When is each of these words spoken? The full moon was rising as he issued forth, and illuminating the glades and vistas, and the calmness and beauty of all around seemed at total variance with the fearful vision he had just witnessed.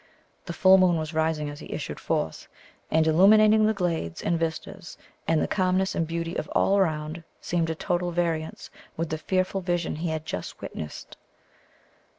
The 0.47 0.53
full 0.53 0.79
moon 0.79 0.97
was 0.97 1.13
rising 1.13 1.47
as 1.51 1.59
he 1.59 1.71
issued 1.71 1.99
forth, 1.99 2.47
and 2.89 3.05
illuminating 3.05 3.67
the 3.67 3.73
glades 3.75 4.23
and 4.23 4.39
vistas, 4.39 4.97
and 5.27 5.39
the 5.39 5.47
calmness 5.47 5.93
and 5.93 6.07
beauty 6.07 6.35
of 6.37 6.49
all 6.55 6.75
around 6.79 7.23
seemed 7.39 7.69
at 7.69 7.77
total 7.77 8.09
variance 8.09 8.71
with 8.97 9.09
the 9.11 9.19
fearful 9.19 9.61
vision 9.61 9.97
he 9.97 10.09
had 10.09 10.25
just 10.25 10.59
witnessed. 10.59 11.17